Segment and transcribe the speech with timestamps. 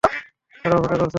[0.03, 1.09] তারা অপেক্ষা করছেন।